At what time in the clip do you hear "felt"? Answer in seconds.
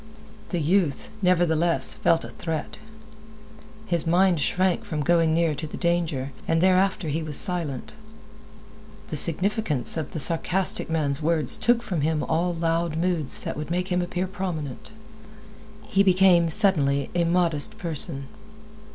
1.93-2.25